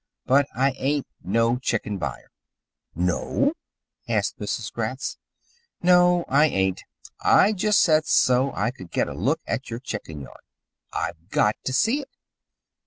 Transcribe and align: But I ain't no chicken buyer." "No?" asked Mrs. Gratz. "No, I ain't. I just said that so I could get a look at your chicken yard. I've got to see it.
But 0.25 0.47
I 0.55 0.71
ain't 0.79 1.05
no 1.23 1.57
chicken 1.59 1.99
buyer." 1.99 2.31
"No?" 2.95 3.53
asked 4.07 4.39
Mrs. 4.39 4.73
Gratz. 4.73 5.19
"No, 5.83 6.25
I 6.27 6.45
ain't. 6.47 6.83
I 7.21 7.53
just 7.53 7.79
said 7.81 8.01
that 8.01 8.07
so 8.07 8.51
I 8.55 8.71
could 8.71 8.89
get 8.89 9.07
a 9.09 9.13
look 9.13 9.41
at 9.45 9.69
your 9.69 9.77
chicken 9.77 10.21
yard. 10.21 10.41
I've 10.91 11.29
got 11.29 11.55
to 11.65 11.71
see 11.73 12.01
it. 12.01 12.09